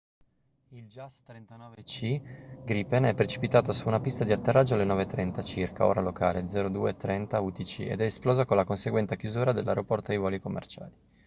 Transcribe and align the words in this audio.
il 0.69 0.87
jas 0.87 1.21
39c 1.27 2.63
gripen 2.65 3.03
è 3.03 3.13
precipitato 3.13 3.71
su 3.71 3.87
una 3.87 3.99
pista 3.99 4.23
di 4.23 4.31
atterraggio 4.31 4.73
alle 4.73 4.83
9:30 4.83 5.43
circa 5.45 5.85
ora 5.85 6.01
locale 6.01 6.41
02:30 6.45 7.37
utc 7.39 7.79
ed 7.81 8.01
è 8.01 8.05
esploso 8.05 8.43
con 8.45 8.57
la 8.57 8.65
conseguente 8.65 9.15
chiusura 9.15 9.51
dell’aeroporto 9.51 10.09
ai 10.09 10.17
voli 10.17 10.39
commerciali 10.41 10.91